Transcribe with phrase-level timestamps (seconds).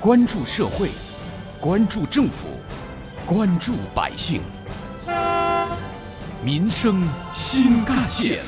[0.00, 0.90] 关注社会，
[1.60, 2.46] 关注政府，
[3.26, 4.40] 关注百姓，
[6.40, 7.02] 民生
[7.34, 8.38] 新干线。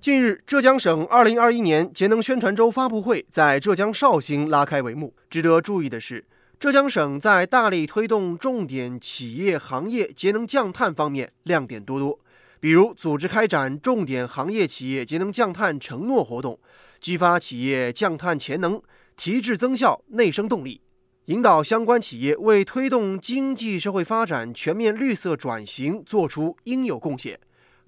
[0.00, 5.12] 近日，浙江省2021年节能宣传周发布会在浙江绍兴拉开帷幕。
[5.28, 6.24] 值得注意的是，
[6.60, 12.20] 浙江省在大力推动重点企业行业节能降碳方面亮点多多，
[12.60, 16.60] 比如组织开展重点行业企业节能降碳承诺活动，
[17.00, 18.82] 激发企业降碳潜能，
[19.16, 20.80] 提质增效，内生动力，
[21.26, 27.38] 引导相关企业为推动经济社会发展全面绿色转型做出应有贡献。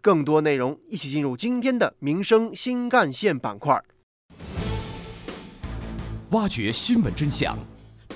[0.00, 3.82] 更多内容，一起进入今天的民生新干线板块，
[6.30, 7.58] 挖掘新闻真相。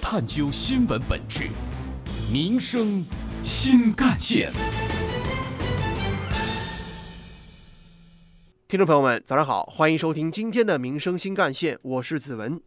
[0.00, 1.48] 探究新闻本质，
[2.32, 3.04] 民生
[3.42, 4.52] 新干线。
[8.66, 12.58] 听众朋友们，早上好，欢迎收听今天的民生新干线，我是子文。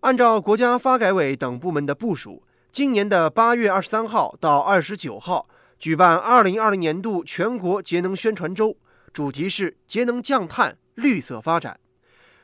[0.00, 8.76] 按照国家发改委等部门的部署，今年的八月二十三号到二十九号举办二零二零年度全国节能宣传周，
[9.10, 11.80] 主题是节能降碳、绿色发展。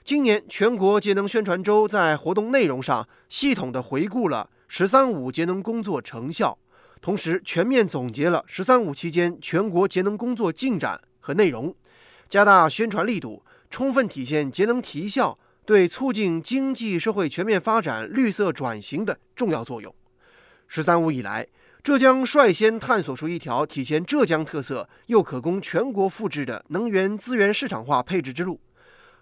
[0.02, 6.58] 今年全国节能宣传周在活动内容上系统的回顾了“十三五”节能工作成效，
[7.02, 11.74] 同时全面总结了“十三五”期间全国节能工作进展和内容，
[12.28, 19.94] 加大宣传力度，充分体现节能提效对促进经济社会全面发展、绿色转型的重要作用。
[20.66, 21.46] “十三五”以来，
[21.82, 28.60] 浙江率先探索出一条体现浙江特色又可供全国复制的能源资源市场化配置之路。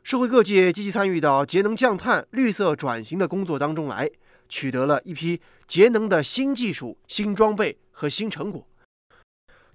[0.04, 4.10] 社会各界积极参与到节能降碳、绿色转型的工作当中来，
[4.48, 8.66] 取得了一批节能的新技术、新装备和新成果。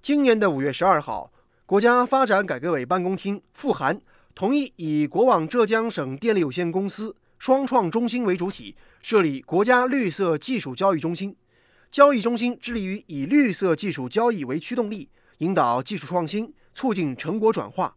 [0.02, 1.32] 今年的五月十二号，
[1.68, 4.00] 国家发展改革委办公厅复函
[4.34, 11.36] 同意以国网浙江省电力有限公司双创中心为主体，设立国家绿色技术交易中心。
[11.92, 15.10] 交易中心致力于以绿色技术交易为驱动力，
[15.40, 17.94] 引导技术创新，促进成果转化。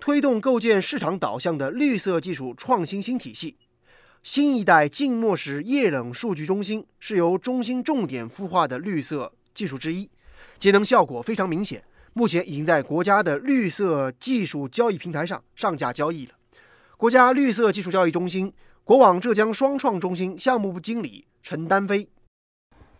[0.00, 3.56] 推动构建市场导向的绿色技术创新新体系。
[4.24, 10.10] 新一代静默式液冷数据中心是由中心重点孵化的绿色技术之一，
[10.58, 11.84] 节能效果非常明显。
[12.14, 16.32] 目前已经在国家的绿色技术交易平台上上架交易了。
[16.96, 18.52] 国家绿色技术交易中心
[18.84, 22.08] 国网浙江双创中心项目部经理陈丹飞：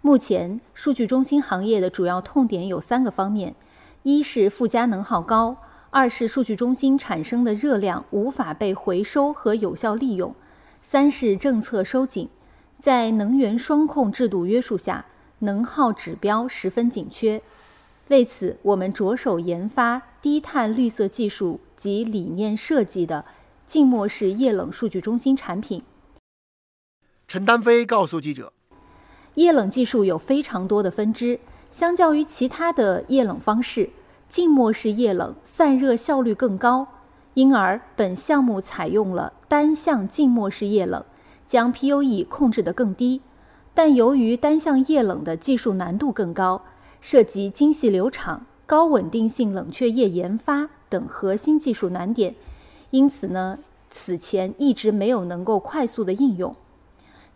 [0.00, 3.54] 目前数据中心行业的主要痛点有三个方面：
[4.02, 5.58] 一是附加能耗高。
[5.90, 10.34] 二是数据中心产生的热量无法被回收和有效利用，
[10.80, 12.30] 三是政策收紧，
[12.80, 15.04] 在能源双控制度约束下，
[15.40, 17.42] 能耗指标十分紧缺。
[18.08, 23.24] 为此，我们着手研发低碳绿色技术及理念设计的
[23.66, 25.82] 静默式液冷数据中心产品。
[27.26, 28.52] 陈丹飞告诉记者，
[29.36, 33.90] 液冷技术有非常多的分支，相较于其他的液冷方式。
[34.28, 36.88] 静默式液冷散热效率更高，
[37.34, 41.04] 因而本项目采用了单向静默式液冷，
[41.46, 43.20] 将 PUE 控制得更低。
[43.74, 46.62] 但由于单向液冷的技术难度更高，
[47.02, 52.36] 涉及精细流场、高稳定性冷却液研发等核心技术难点，
[52.90, 53.58] 因此呢，
[53.90, 56.54] 此前一直没有能够快速的应用。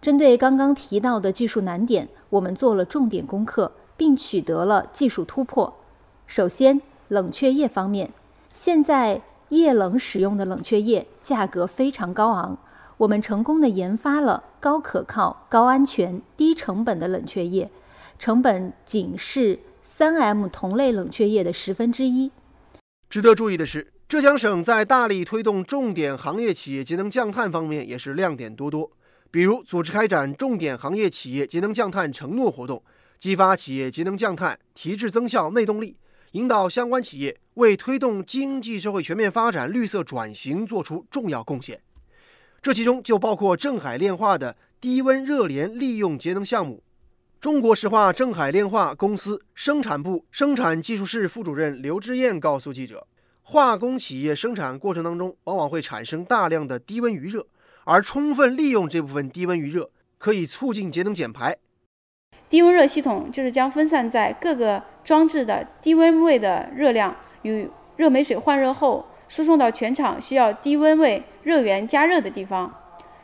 [0.00, 5.74] 针对刚刚提到的技术难点，我们做了重点功课，并取得了技术突破。
[6.26, 8.10] 首先，冷却液方面，
[8.54, 12.56] 现在液冷使用的冷却液价格非常高昂。
[12.98, 17.70] 我们成功的研发了高可靠、高安全、低成本的冷却液，
[18.18, 22.30] 成本仅是三 M 同类冷却液的十分之一。
[23.08, 28.90] 值得注意的是，浙江省在大力推动重点行业企业节能降碳方面也是亮点多多，
[29.30, 32.82] 比如组织开展重点行业企业节能降碳承诺活动，
[33.18, 35.96] 激发企业节能降碳提质增效内动力。
[36.32, 41.80] 引导相关企业为推动经济社会全面发展、绿色转型做出重要贡献，
[42.60, 46.82] 这其中就包括镇海炼化的低温热联利用节能项目。
[47.46, 53.06] 中国石化镇海炼化公司生产部生产技术室副主任刘志燕告诉记者，
[53.44, 57.46] 化工企业生产过程当中往往会产生大量的低温余热，
[57.84, 59.88] 而充分利用这部分低温余热，
[60.18, 61.56] 可以促进节能减排。
[62.48, 72.74] 低温热系统就是将分散在各个装置的低温位的热量与热媒水换热后输送到全厂需要低温位热源加热的地方。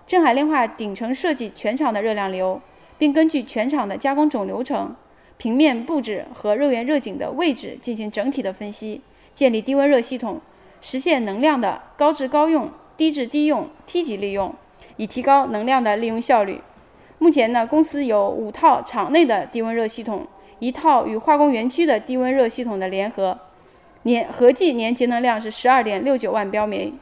[0.06, 2.62] 镇海炼化顶层设计全厂的热量流，
[3.02, 4.94] 并根据全厂的加工总流程、
[5.36, 9.00] 平面布置和热源热井的位置进行整体的分析，
[9.34, 10.40] 建立低温热系统，
[10.80, 14.54] 实现能量的高质高用、低质低用、梯级利用。
[14.98, 16.60] 以提高能量的利用效率。
[17.18, 20.24] 目前呢，公司有五套厂内的低温热系统，
[20.60, 23.36] 一套与化工园区的低温热系统的联合，
[24.04, 26.92] 年合计年节能量是十二点六九万标煤。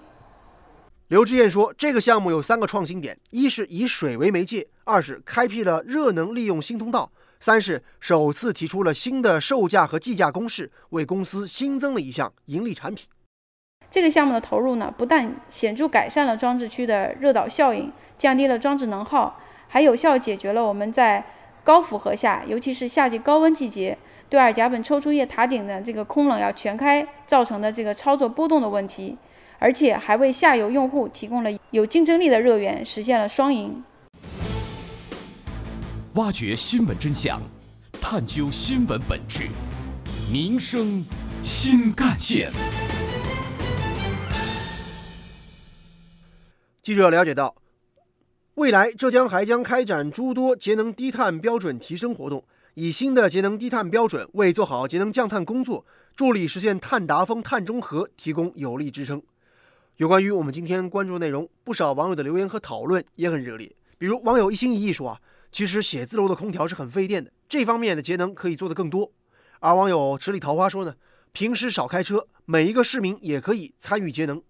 [1.11, 7.11] 刘志燕说，这个项目有三个创新点：一是以水为媒介，二是开辟了热能利用新通道，
[7.41, 13.09] 三是首次提出了新的售价和计价公式，为公司新增了一项盈利产品。
[13.91, 19.37] 这个项目的投入呢，不但显著改善了装置区的热导效应，降低了装置能耗。
[19.67, 21.27] 还有效解决了我们在
[21.65, 23.99] 高负荷下，尤其是夏季高温季节，
[24.29, 29.19] 对二甲苯抽出液塔顶的这个空冷要全开造成的这个操作波动的问题，
[29.63, 33.85] 而且还为下游用户提供了有竞争力的热源，实现了双赢。
[36.15, 37.39] 挖掘新闻真相，
[38.01, 39.49] 探究新闻本质，
[40.33, 41.05] 民生
[41.45, 42.51] 新干线。
[46.83, 47.55] 记者了解到。
[48.55, 52.43] 未来，浙江还将开展诸多节能低碳标准提升活动，
[52.75, 55.85] 以新的节能低碳标准为做好节能降碳工作、
[56.17, 59.23] 助力实现碳达峰、碳中和提供有力支撑。
[60.01, 63.71] 有关于我们今天关注的内容，不少网友的留言和讨论也很热烈。
[63.99, 65.21] 比如网友一心一意说啊，
[65.53, 69.13] 其实写字楼的空调是很费电的，这方面的节能可以做得更多。
[69.59, 70.95] 而网友十里桃花说呢，
[71.33, 74.43] 平时少开车，每一个市民也可以参与节能。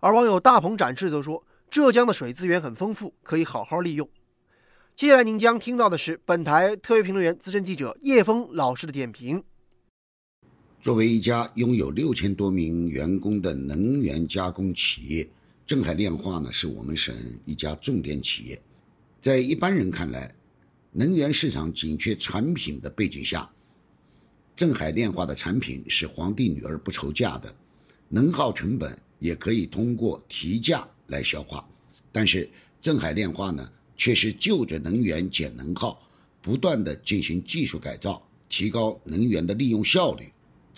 [0.00, 1.44] 而网友大鹏展翅则说。
[1.68, 4.08] 浙江的水资源很丰富，可以好好利用。
[4.96, 9.44] 接下来您将听到的是本台特约评论员、资深记者叶峰老师的点评。
[10.82, 15.28] 作为一家拥有六千多名员工的能源加工企业，
[15.66, 18.58] 镇海炼化呢是我们省一家重点企业。
[19.20, 20.34] 在一般人看来，
[20.90, 23.50] 能源市场紧缺产品的背景下，
[24.56, 27.54] 镇海炼化的产品是皇帝女儿不愁嫁的，
[28.08, 30.88] 能耗成本也可以通过提价。
[31.08, 31.68] 来消化，
[32.12, 32.48] 但是
[32.80, 36.00] 镇海炼化呢，却是就着能源减能耗，
[36.40, 40.26] 不断的进行技术改造，提高能源的利用效率，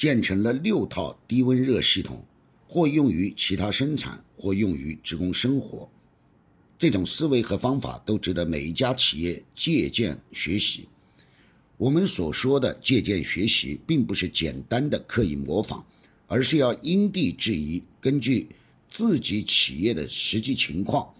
[0.02, 2.26] 建成了六套低温热系统，
[2.66, 5.88] 或用于其他生产，或用于职工生活。
[6.76, 10.88] 这种思维和方法都值得每一家企业借鉴学习。
[11.76, 15.86] 我们所说的借鉴学习，并不是简单的刻意模仿，
[16.26, 18.48] 而是要因地制宜，根据。
[18.90, 21.14] 自己企业的实际情况，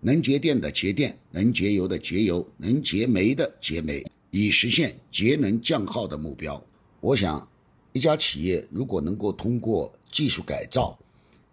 [0.00, 6.60] 能节电的节电，能节油的节油，能节煤的节煤，以实现节能降耗的目标。
[7.00, 7.46] 我想，
[7.94, 10.98] 一家企业如果能够通过技术改造，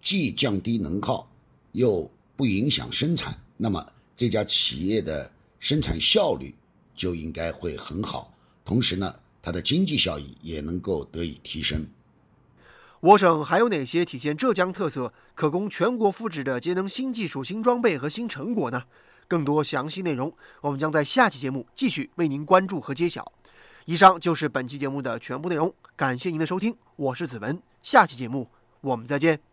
[0.01, 1.29] 既降低能耗，
[1.71, 3.85] 又不影响生产，那么
[4.17, 6.55] 这家企业的生产效率
[6.95, 8.33] 就应该会很好，
[8.65, 11.85] 同时呢，它的经济效益也能够得以提升。
[13.01, 18.81] 我省还有哪些体现浙江特色、可供全国复制的节能新技术、新装备和新成果呢？
[19.27, 23.31] 更多详细内容，我们将在下期节目继续为您关注和揭晓。
[23.85, 28.47] 以上就是本期节目的全部内容，感谢您的收听，我是子文，下期节目
[28.81, 29.50] 我们再见。